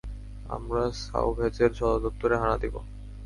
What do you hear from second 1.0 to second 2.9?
সাওভ্যাজের সদরদপ্তরে হানা দিব।